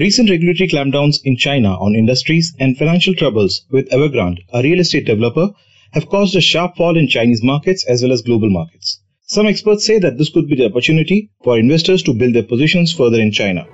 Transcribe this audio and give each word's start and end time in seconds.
Recent 0.00 0.30
regulatory 0.30 0.66
clampdowns 0.66 1.18
in 1.24 1.36
China 1.36 1.74
on 1.78 1.94
industries 1.94 2.54
and 2.58 2.74
financial 2.74 3.12
troubles 3.14 3.66
with 3.70 3.90
Evergrande, 3.90 4.38
a 4.50 4.62
real 4.62 4.80
estate 4.80 5.04
developer, 5.04 5.50
have 5.92 6.08
caused 6.08 6.34
a 6.34 6.40
sharp 6.40 6.74
fall 6.76 6.96
in 6.96 7.06
Chinese 7.06 7.42
markets 7.42 7.84
as 7.84 8.02
well 8.02 8.10
as 8.10 8.22
global 8.22 8.48
markets. 8.48 9.02
Some 9.26 9.46
experts 9.46 9.84
say 9.84 9.98
that 9.98 10.16
this 10.16 10.30
could 10.30 10.48
be 10.48 10.56
the 10.56 10.64
opportunity 10.64 11.28
for 11.44 11.58
investors 11.58 12.02
to 12.04 12.14
build 12.14 12.32
their 12.32 12.44
positions 12.44 12.94
further 12.94 13.20
in 13.20 13.30
China. 13.30 13.66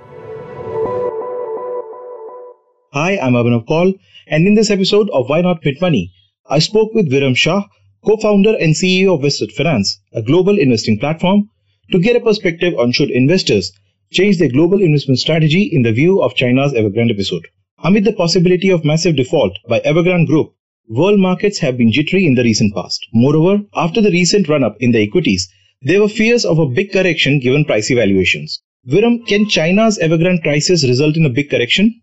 Hi, 2.91 3.17
I'm 3.19 3.31
Abhinav 3.31 3.65
Kaul, 3.65 3.93
and 4.27 4.45
in 4.45 4.55
this 4.55 4.69
episode 4.69 5.09
of 5.11 5.29
Why 5.29 5.39
Not 5.39 5.63
Mint 5.63 5.79
Money, 5.79 6.11
I 6.45 6.59
spoke 6.59 6.93
with 6.93 7.09
Viram 7.09 7.37
Shah, 7.37 7.63
co-founder 8.05 8.57
and 8.59 8.75
CEO 8.75 9.15
of 9.15 9.21
Vested 9.21 9.53
Finance, 9.53 10.01
a 10.11 10.21
global 10.21 10.59
investing 10.59 10.99
platform, 10.99 11.49
to 11.93 11.99
get 11.99 12.17
a 12.17 12.19
perspective 12.19 12.73
on 12.77 12.91
should 12.91 13.11
investors 13.11 13.71
change 14.09 14.37
their 14.37 14.49
global 14.49 14.81
investment 14.81 15.19
strategy 15.19 15.63
in 15.63 15.81
the 15.81 15.91
view 15.91 16.21
of 16.21 16.35
China's 16.35 16.73
Evergrande 16.73 17.11
episode. 17.11 17.47
Amid 17.83 18.05
the 18.05 18.13
possibility 18.13 18.69
of 18.69 18.85
massive 18.85 19.15
default 19.15 19.57
by 19.67 19.79
Evergrande 19.81 20.27
Group, 20.27 20.53
world 20.89 21.19
markets 21.19 21.59
have 21.59 21.77
been 21.77 21.91
jittery 21.91 22.25
in 22.25 22.35
the 22.35 22.43
recent 22.43 22.73
past. 22.73 23.05
Moreover, 23.13 23.63
after 23.75 24.01
the 24.01 24.11
recent 24.11 24.47
run-up 24.47 24.77
in 24.79 24.91
the 24.91 25.01
equities, 25.01 25.51
there 25.81 26.01
were 26.01 26.09
fears 26.09 26.45
of 26.45 26.57
a 26.57 26.65
big 26.65 26.91
correction 26.91 27.39
given 27.39 27.65
price 27.65 27.91
evaluations. 27.91 28.63
Viram, 28.87 29.27
can 29.27 29.47
China's 29.47 29.99
Evergrande 29.99 30.41
crisis 30.41 30.87
result 30.87 31.17
in 31.17 31.25
a 31.25 31.29
big 31.29 31.49
correction? 31.49 32.01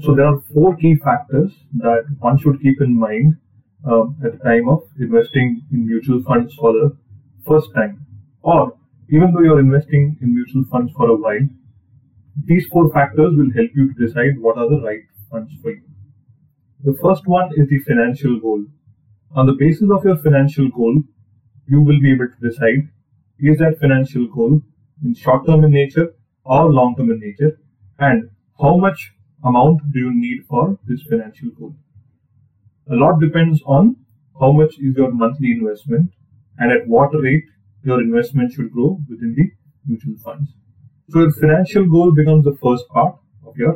So 0.00 0.14
there 0.14 0.26
are 0.26 0.40
four 0.54 0.76
key 0.76 0.94
factors 1.02 1.52
that 1.78 2.04
one 2.20 2.38
should 2.38 2.62
keep 2.62 2.80
in 2.80 2.96
mind 2.96 3.36
um, 3.84 4.16
at 4.24 4.38
the 4.38 4.44
time 4.44 4.68
of 4.68 4.84
investing 5.00 5.62
in 5.72 5.86
mutual 5.86 6.22
funds 6.22 6.54
for 6.54 6.72
the 6.72 6.96
first 7.46 7.74
time, 7.74 8.06
or 8.42 8.77
even 9.10 9.32
though 9.32 9.42
you're 9.42 9.60
investing 9.60 10.16
in 10.20 10.34
mutual 10.34 10.64
funds 10.70 10.92
for 10.96 11.08
a 11.08 11.16
while, 11.16 11.48
these 12.44 12.66
four 12.66 12.90
factors 12.90 13.34
will 13.36 13.52
help 13.54 13.70
you 13.74 13.92
to 13.92 14.06
decide 14.06 14.38
what 14.38 14.58
are 14.58 14.68
the 14.68 14.80
right 14.80 15.02
funds 15.30 15.52
for 15.62 15.70
you. 15.70 15.82
The 16.84 16.96
first 17.02 17.26
one 17.26 17.50
is 17.56 17.68
the 17.68 17.78
financial 17.80 18.38
goal. 18.38 18.64
On 19.34 19.46
the 19.46 19.56
basis 19.58 19.90
of 19.90 20.04
your 20.04 20.16
financial 20.16 20.68
goal, 20.68 21.02
you 21.66 21.80
will 21.80 22.00
be 22.00 22.12
able 22.12 22.28
to 22.28 22.48
decide 22.48 22.88
is 23.38 23.58
that 23.58 23.78
financial 23.80 24.26
goal 24.26 24.60
in 25.04 25.14
short 25.14 25.46
term 25.46 25.64
in 25.64 25.70
nature 25.70 26.14
or 26.44 26.72
long 26.72 26.96
term 26.96 27.10
in 27.10 27.20
nature 27.20 27.58
and 27.98 28.30
how 28.60 28.76
much 28.76 29.12
amount 29.44 29.80
do 29.92 29.98
you 29.98 30.12
need 30.12 30.44
for 30.48 30.78
this 30.86 31.02
financial 31.02 31.50
goal. 31.50 31.74
A 32.90 32.94
lot 32.94 33.20
depends 33.20 33.62
on 33.66 33.96
how 34.40 34.52
much 34.52 34.74
is 34.78 34.96
your 34.96 35.12
monthly 35.12 35.52
investment 35.52 36.10
and 36.58 36.72
at 36.72 36.86
what 36.88 37.10
rate 37.22 37.44
your 37.88 38.00
investment 38.00 38.52
should 38.52 38.70
grow 38.72 38.88
within 39.08 39.34
the 39.34 39.46
mutual 39.86 40.16
funds. 40.24 40.50
So 41.10 41.20
your 41.20 41.32
financial 41.32 41.86
goal 41.94 42.12
becomes 42.20 42.44
the 42.44 42.56
first 42.62 42.88
part 42.88 43.14
of 43.46 43.56
your 43.56 43.74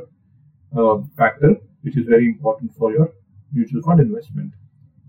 uh, 0.76 1.03
factor, 1.16 1.56
which 1.82 1.97
is 1.97 2.06
very 2.06 2.26
important 2.26 2.75
for 2.76 2.92
your 2.92 3.12
mutual 3.53 3.82
fund 3.82 4.00
investment. 4.00 4.53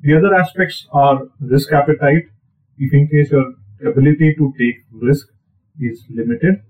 The 0.01 0.15
other 0.17 0.33
aspects 0.35 0.87
are 0.91 1.27
risk 1.39 1.71
appetite. 1.71 2.25
If 2.77 2.93
in 2.93 3.07
case 3.07 3.31
your 3.31 3.53
ability 3.91 4.35
to 4.37 4.53
take 4.57 4.77
risk 4.91 5.27
is 5.79 6.03
limited, 6.09 6.61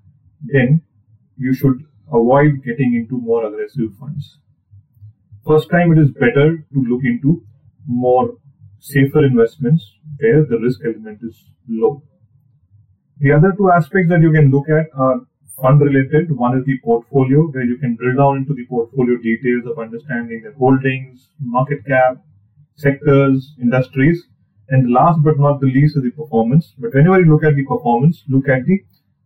then 0.41 0.81
you 1.37 1.53
should 1.53 1.85
avoid 2.07 2.63
getting 2.63 2.95
into 2.95 3.17
more 3.17 3.45
aggressive 3.45 3.91
funds. 3.99 4.37
First 5.47 5.69
time 5.69 5.91
it 5.91 5.99
is 5.99 6.11
better 6.11 6.47
to 6.73 6.83
look 6.91 7.03
into 7.03 7.43
more 7.87 8.37
safer 8.79 9.23
investments 9.25 9.91
where 10.19 10.43
the 10.45 10.59
risk 10.59 10.81
element 10.85 11.19
is 11.21 11.45
low. 11.67 12.03
The 13.23 13.31
other 13.31 13.53
two 13.55 13.71
aspects 13.71 14.09
that 14.09 14.19
you 14.19 14.33
can 14.33 14.51
look 14.51 14.67
at 14.67 14.87
are 14.99 15.21
fund 15.55 15.79
related. 15.79 16.29
One 16.35 16.57
is 16.57 16.65
the 16.65 16.77
portfolio, 16.83 17.43
where 17.51 17.63
you 17.63 17.77
can 17.77 17.95
drill 17.95 18.17
down 18.17 18.35
into 18.39 18.53
the 18.53 18.65
portfolio 18.65 19.15
details 19.15 19.65
of 19.65 19.79
understanding 19.79 20.41
the 20.43 20.51
holdings, 20.57 21.29
market 21.39 21.85
cap, 21.85 22.17
sectors, 22.75 23.55
industries. 23.61 24.21
And 24.67 24.91
last 24.91 25.23
but 25.23 25.39
not 25.39 25.61
the 25.61 25.67
least 25.67 25.95
is 25.95 26.03
the 26.03 26.11
performance. 26.11 26.73
But 26.77 26.93
whenever 26.93 27.21
you 27.21 27.31
look 27.31 27.45
at 27.45 27.55
the 27.55 27.63
performance, 27.63 28.25
look 28.27 28.49
at 28.49 28.65
the 28.65 28.83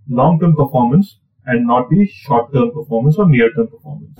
long 0.07 0.39
term 0.39 0.55
performance 0.55 1.17
and 1.47 1.65
not 1.65 1.89
the 1.89 2.05
short 2.05 2.53
term 2.53 2.69
performance 2.69 3.17
or 3.17 3.27
near 3.27 3.51
term 3.53 3.67
performance. 3.67 4.13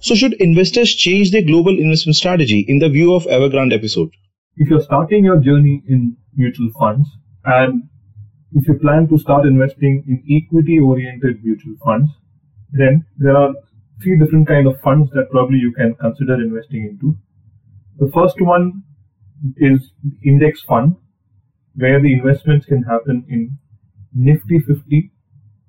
So, 0.00 0.14
should 0.14 0.34
investors 0.34 0.94
change 0.94 1.30
their 1.30 1.40
global 1.40 1.78
investment 1.78 2.16
strategy 2.16 2.66
in 2.68 2.80
the 2.80 2.90
view 2.90 3.14
of 3.14 3.24
Evergrande 3.24 3.72
episode? 3.72 4.10
If 4.58 4.68
you're 4.68 4.82
starting 4.82 5.24
your 5.24 5.38
journey 5.40 5.82
in 5.88 6.18
mutual 6.36 6.70
funds, 6.78 7.08
and 7.48 7.88
if 8.52 8.68
you 8.68 8.74
plan 8.78 9.08
to 9.08 9.18
start 9.18 9.46
investing 9.46 10.04
in 10.06 10.22
equity 10.36 10.78
oriented 10.78 11.42
mutual 11.42 11.76
funds, 11.82 12.10
then 12.70 13.06
there 13.16 13.36
are 13.36 13.54
three 14.02 14.18
different 14.18 14.46
kind 14.46 14.66
of 14.66 14.80
funds 14.82 15.10
that 15.12 15.30
probably 15.30 15.58
you 15.58 15.72
can 15.72 15.94
consider 15.94 16.34
investing 16.34 16.84
into. 16.84 17.16
The 17.98 18.10
first 18.12 18.40
one 18.40 18.82
is 19.56 19.92
index 20.22 20.62
fund, 20.62 20.96
where 21.74 22.00
the 22.00 22.12
investments 22.12 22.66
can 22.66 22.82
happen 22.82 23.24
in 23.28 23.58
Nifty 24.14 24.58
50 24.58 25.10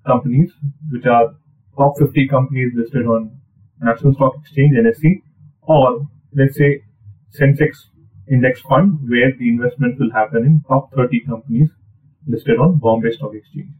companies, 0.06 0.52
which 0.92 1.06
are 1.06 1.36
top 1.78 1.98
50 1.98 2.28
companies 2.28 2.72
listed 2.76 3.06
on 3.06 3.40
National 3.82 4.14
Stock 4.14 4.34
Exchange, 4.42 4.76
NSE, 4.76 5.22
or 5.62 6.08
let's 6.34 6.58
say 6.58 6.82
Sensex 7.40 7.86
index 8.30 8.62
fund 8.62 9.00
where 9.10 9.32
the 9.38 9.50
investment 9.50 10.00
will 10.00 10.12
happen 10.12 10.46
in 10.46 10.62
top 10.68 10.92
30 10.94 11.22
companies 11.22 11.70
listed 12.28 12.60
on 12.60 12.78
Bombay 12.78 13.12
Stock 13.12 13.34
Exchange. 13.34 13.74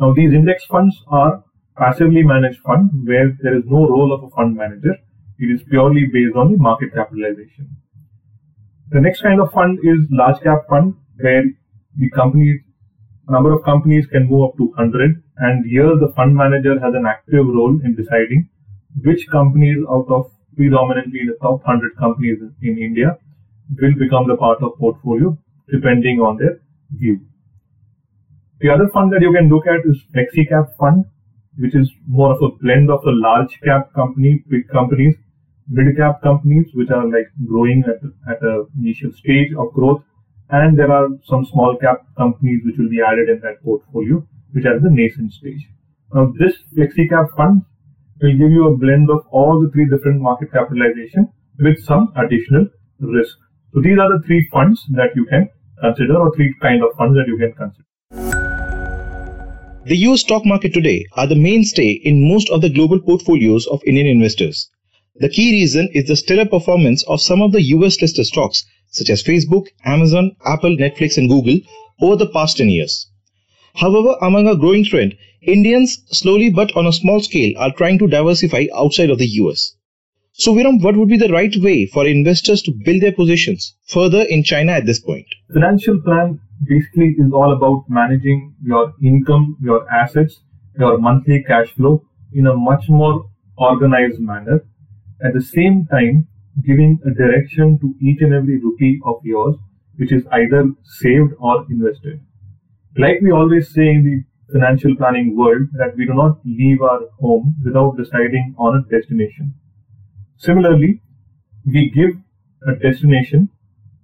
Now 0.00 0.12
these 0.14 0.32
index 0.32 0.64
funds 0.64 0.96
are 1.08 1.44
passively 1.76 2.22
managed 2.22 2.60
fund 2.60 2.90
where 3.04 3.36
there 3.42 3.56
is 3.56 3.64
no 3.66 3.86
role 3.88 4.12
of 4.12 4.24
a 4.24 4.30
fund 4.30 4.56
manager. 4.56 4.96
It 5.38 5.46
is 5.46 5.62
purely 5.68 6.06
based 6.12 6.36
on 6.36 6.52
the 6.52 6.58
market 6.58 6.94
capitalization. 6.94 7.76
The 8.90 9.00
next 9.00 9.22
kind 9.22 9.40
of 9.40 9.52
fund 9.52 9.78
is 9.82 10.06
large 10.10 10.40
cap 10.42 10.66
fund 10.68 10.94
where 11.16 11.44
the 11.96 12.10
company 12.10 12.60
number 13.28 13.52
of 13.52 13.64
companies 13.64 14.06
can 14.06 14.28
move 14.28 14.50
up 14.50 14.56
to 14.58 14.64
100 14.64 15.22
and 15.38 15.64
here 15.66 15.96
the 15.96 16.12
fund 16.14 16.36
manager 16.36 16.78
has 16.78 16.94
an 16.94 17.06
active 17.06 17.46
role 17.46 17.80
in 17.82 17.94
deciding 17.96 18.48
which 19.02 19.26
companies 19.30 19.78
out 19.90 20.06
of 20.08 20.30
predominantly 20.56 21.20
the 21.26 21.36
top 21.40 21.64
100 21.64 21.96
companies 21.96 22.38
in 22.62 22.78
India 22.78 23.16
will 23.80 23.94
become 23.98 24.28
the 24.28 24.36
part 24.36 24.62
of 24.62 24.78
portfolio 24.78 25.36
depending 25.70 26.20
on 26.20 26.36
their 26.36 26.60
view. 26.92 27.20
The 28.60 28.70
other 28.70 28.88
fund 28.88 29.12
that 29.12 29.20
you 29.20 29.32
can 29.32 29.48
look 29.48 29.66
at 29.66 29.84
is 29.84 30.02
flexi 30.14 30.48
cap 30.48 30.76
fund, 30.78 31.04
which 31.58 31.74
is 31.74 31.90
more 32.06 32.32
of 32.32 32.42
a 32.42 32.54
blend 32.62 32.90
of 32.90 33.02
the 33.02 33.12
large 33.12 33.60
cap 33.62 33.92
company, 33.92 34.44
big 34.48 34.68
companies, 34.68 35.16
mid 35.68 35.96
cap 35.96 36.22
companies, 36.22 36.66
which 36.74 36.90
are 36.90 37.04
like 37.06 37.30
growing 37.46 37.84
at, 37.86 38.00
at 38.30 38.42
a 38.42 38.64
initial 38.78 39.12
stage 39.12 39.52
of 39.58 39.72
growth. 39.72 40.02
And 40.50 40.78
there 40.78 40.92
are 40.92 41.08
some 41.24 41.44
small 41.44 41.76
cap 41.80 42.06
companies 42.16 42.60
which 42.64 42.76
will 42.78 42.88
be 42.88 43.00
added 43.00 43.28
in 43.28 43.40
that 43.40 43.62
portfolio, 43.62 44.26
which 44.52 44.66
are 44.66 44.78
the 44.78 44.90
nascent 44.90 45.32
stage. 45.32 45.68
Now 46.12 46.32
this 46.38 46.54
flexi 46.76 47.08
cap 47.08 47.30
fund 47.36 47.62
will 48.20 48.32
give 48.32 48.50
you 48.50 48.68
a 48.68 48.76
blend 48.76 49.10
of 49.10 49.26
all 49.30 49.60
the 49.60 49.70
three 49.70 49.88
different 49.88 50.20
market 50.20 50.52
capitalization 50.52 51.32
with 51.58 51.82
some 51.84 52.12
additional 52.16 52.68
risk. 53.00 53.36
So 53.74 53.80
these 53.80 53.98
are 53.98 54.08
the 54.16 54.22
three 54.24 54.48
funds 54.52 54.80
that 54.90 55.16
you 55.16 55.26
can 55.26 55.48
consider 55.80 56.16
or 56.16 56.32
three 56.36 56.54
kind 56.62 56.80
of 56.84 56.96
funds 56.96 57.16
that 57.16 57.26
you 57.26 57.36
can 57.36 57.52
consider. 57.54 57.84
The 59.84 59.96
US 59.96 60.20
stock 60.20 60.46
market 60.46 60.72
today 60.72 61.04
are 61.16 61.26
the 61.26 61.34
mainstay 61.34 61.90
in 61.90 62.28
most 62.28 62.50
of 62.50 62.60
the 62.60 62.70
global 62.70 63.00
portfolios 63.00 63.66
of 63.66 63.82
Indian 63.84 64.06
investors. 64.06 64.70
The 65.16 65.28
key 65.28 65.50
reason 65.50 65.88
is 65.92 66.06
the 66.06 66.14
stellar 66.14 66.46
performance 66.46 67.02
of 67.08 67.20
some 67.20 67.42
of 67.42 67.50
the 67.50 67.62
US 67.74 68.00
listed 68.00 68.26
stocks 68.26 68.64
such 68.92 69.10
as 69.10 69.24
Facebook, 69.24 69.66
Amazon, 69.84 70.36
Apple, 70.46 70.76
Netflix 70.76 71.18
and 71.18 71.28
Google 71.28 71.58
over 72.00 72.14
the 72.14 72.28
past 72.28 72.58
10 72.58 72.68
years. 72.68 73.10
However, 73.74 74.14
among 74.22 74.46
a 74.46 74.56
growing 74.56 74.84
trend, 74.84 75.16
Indians 75.42 75.98
slowly 76.12 76.48
but 76.48 76.76
on 76.76 76.86
a 76.86 76.92
small 76.92 77.18
scale 77.18 77.52
are 77.58 77.72
trying 77.72 77.98
to 77.98 78.06
diversify 78.06 78.66
outside 78.72 79.10
of 79.10 79.18
the 79.18 79.26
US. 79.42 79.74
So, 80.36 80.52
Viram, 80.52 80.82
what 80.82 80.96
would 80.96 81.08
be 81.08 81.16
the 81.16 81.32
right 81.32 81.54
way 81.58 81.86
for 81.86 82.08
investors 82.08 82.60
to 82.62 82.72
build 82.84 83.02
their 83.02 83.12
positions 83.12 83.76
further 83.86 84.22
in 84.22 84.42
China 84.42 84.72
at 84.72 84.84
this 84.84 84.98
point? 84.98 85.28
Financial 85.52 86.00
plan 86.00 86.40
basically 86.64 87.14
is 87.18 87.30
all 87.32 87.52
about 87.52 87.84
managing 87.88 88.52
your 88.60 88.94
income, 89.00 89.56
your 89.62 89.88
assets, 89.88 90.40
your 90.76 90.98
monthly 90.98 91.44
cash 91.44 91.72
flow 91.76 92.04
in 92.32 92.48
a 92.48 92.56
much 92.56 92.88
more 92.88 93.30
organized 93.58 94.18
manner. 94.18 94.66
At 95.24 95.34
the 95.34 95.40
same 95.40 95.86
time, 95.86 96.26
giving 96.66 96.98
a 97.06 97.10
direction 97.10 97.78
to 97.78 97.94
each 98.04 98.20
and 98.20 98.34
every 98.34 98.58
rupee 98.58 99.00
of 99.04 99.20
yours, 99.22 99.54
which 99.98 100.10
is 100.10 100.26
either 100.32 100.68
saved 100.82 101.30
or 101.38 101.64
invested. 101.70 102.20
Like 102.98 103.20
we 103.22 103.30
always 103.30 103.72
say 103.72 103.86
in 103.88 104.02
the 104.02 104.52
financial 104.52 104.96
planning 104.96 105.36
world, 105.36 105.68
that 105.74 105.96
we 105.96 106.06
do 106.06 106.14
not 106.14 106.40
leave 106.44 106.82
our 106.82 107.02
home 107.20 107.54
without 107.64 107.96
deciding 107.96 108.56
on 108.58 108.78
a 108.78 108.90
destination. 108.90 109.54
Similarly, 110.36 111.00
we 111.64 111.90
give 111.90 112.10
a 112.66 112.74
destination 112.76 113.48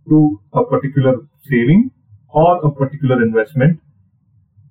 to 0.08 0.40
a 0.52 0.64
particular 0.64 1.14
saving 1.48 1.90
or 2.28 2.64
a 2.64 2.70
particular 2.70 3.22
investment 3.22 3.80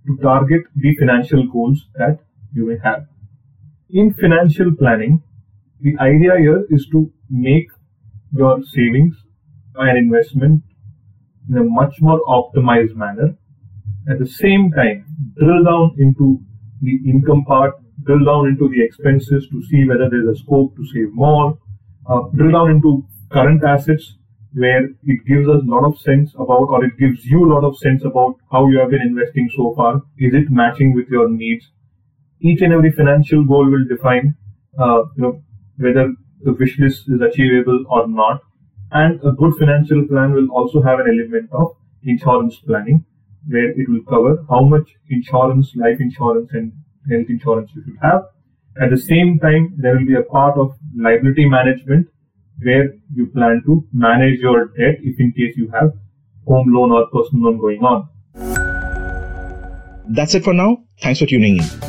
to 0.08 0.18
target 0.18 0.64
the 0.76 0.96
financial 0.96 1.46
goals 1.48 1.88
that 1.96 2.20
you 2.54 2.68
may 2.68 2.78
have. 2.84 3.08
In 3.90 4.14
financial 4.14 4.72
planning, 4.76 5.22
the 5.82 5.98
idea 6.00 6.38
here 6.38 6.66
is 6.70 6.88
to 6.92 7.12
make 7.30 7.68
your 8.32 8.64
savings 8.64 9.16
and 9.76 9.98
investment 9.98 10.64
in 11.50 11.58
a 11.58 11.64
much 11.64 12.02
more 12.02 12.22
optimized 12.28 12.96
manner. 12.96 13.36
At 14.10 14.20
the 14.20 14.28
same 14.28 14.72
time, 14.72 15.06
drill 15.38 15.64
down 15.64 15.96
into 15.98 16.42
the 16.82 17.00
income 17.06 17.46
part, 17.46 17.76
drill 18.04 18.26
down 18.26 18.48
into 18.48 18.70
the 18.70 18.82
expenses 18.82 19.48
to 19.50 19.64
see 19.66 19.86
whether 19.86 20.10
there's 20.10 20.28
a 20.28 20.40
scope 20.40 20.76
to 20.76 20.86
save 20.86 21.12
more, 21.14 21.58
uh, 22.08 22.22
drill 22.36 22.52
down 22.52 22.72
into 22.72 23.06
current 23.30 23.64
assets 23.64 24.16
where 24.54 24.86
it 25.04 25.26
gives 25.28 25.48
us 25.48 25.62
a 25.62 25.70
lot 25.70 25.86
of 25.86 26.00
sense 26.00 26.34
about, 26.36 26.68
or 26.70 26.84
it 26.84 26.98
gives 26.98 27.26
you 27.26 27.46
a 27.46 27.52
lot 27.54 27.64
of 27.64 27.78
sense 27.78 28.04
about 28.04 28.36
how 28.52 28.68
you 28.68 28.80
have 28.80 28.90
been 28.90 29.02
investing 29.02 29.50
so 29.56 29.74
far. 29.76 30.02
Is 30.18 30.34
it 30.34 30.50
matching 30.50 30.96
with 30.96 31.08
your 31.08 31.30
needs? 31.30 31.70
Each 32.42 32.62
and 32.62 32.74
every 32.74 32.92
financial 32.92 33.44
goal 33.46 33.70
will 33.70 33.86
define, 33.86 34.36
uh, 34.80 35.04
you 35.16 35.24
know, 35.24 35.44
whether 35.78 36.14
the 36.42 36.54
wish 36.54 36.80
list 36.80 37.04
is 37.10 37.22
achievable 37.22 37.86
or 37.90 38.08
not. 38.08 38.42
And 38.92 39.20
a 39.24 39.32
good 39.32 39.54
financial 39.60 40.08
plan 40.08 40.34
will 40.34 40.50
also 40.50 40.82
have 40.82 41.00
an 41.00 41.08
element 41.08 41.52
of 41.52 41.76
insurance 42.04 42.56
planning, 42.66 43.06
where 43.48 43.70
it 43.70 43.88
will 43.88 44.04
cover 44.10 44.44
how 44.50 44.62
much 44.62 44.90
insurance, 45.10 45.76
life 45.76 46.00
insurance, 46.00 46.50
and 46.54 46.72
health 47.10 47.30
insurance 47.30 47.72
you 47.76 47.84
should 47.84 47.98
have. 48.02 48.24
At 48.82 48.92
the 48.92 48.98
same 48.98 49.40
time, 49.40 49.74
there 49.78 49.98
will 49.98 50.06
be 50.06 50.16
a 50.16 50.24
part 50.24 50.58
of 50.58 50.78
liability 50.96 51.46
management 51.46 52.08
where 52.62 52.94
you 53.14 53.28
plan 53.28 53.62
to 53.66 53.86
manage 53.94 54.40
your 54.40 54.68
debt 54.68 54.98
if 55.02 55.20
in 55.20 55.32
case 55.32 55.56
you 55.58 55.70
have 55.72 55.94
home 56.48 56.74
loan 56.74 56.92
or 56.92 57.08
personal 57.08 57.52
loan 57.52 57.60
going 57.60 57.84
on. 57.84 58.08
That's 60.10 60.34
it 60.34 60.44
for 60.44 60.54
now. 60.54 60.84
Thanks 61.02 61.20
for 61.20 61.26
tuning 61.26 61.58
in. 61.58 61.89